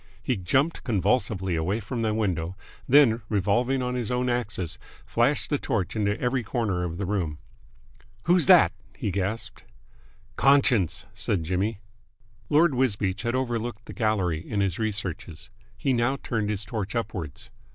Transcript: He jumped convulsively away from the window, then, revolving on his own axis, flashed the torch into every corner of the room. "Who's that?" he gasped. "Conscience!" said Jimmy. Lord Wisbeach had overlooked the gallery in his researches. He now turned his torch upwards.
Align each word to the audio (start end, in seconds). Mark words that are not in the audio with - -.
He 0.23 0.35
jumped 0.35 0.83
convulsively 0.83 1.55
away 1.55 1.79
from 1.79 2.01
the 2.01 2.11
window, 2.11 2.55
then, 2.89 3.21
revolving 3.29 3.83
on 3.83 3.93
his 3.93 4.09
own 4.09 4.29
axis, 4.29 4.79
flashed 5.05 5.51
the 5.51 5.59
torch 5.59 5.95
into 5.95 6.19
every 6.19 6.41
corner 6.41 6.83
of 6.83 6.97
the 6.97 7.05
room. 7.05 7.37
"Who's 8.23 8.47
that?" 8.47 8.71
he 8.97 9.11
gasped. 9.11 9.63
"Conscience!" 10.37 11.05
said 11.13 11.43
Jimmy. 11.43 11.81
Lord 12.49 12.73
Wisbeach 12.73 13.21
had 13.21 13.35
overlooked 13.35 13.85
the 13.85 13.93
gallery 13.93 14.39
in 14.39 14.59
his 14.59 14.79
researches. 14.79 15.51
He 15.77 15.93
now 15.93 16.17
turned 16.23 16.49
his 16.49 16.65
torch 16.65 16.95
upwards. 16.95 17.51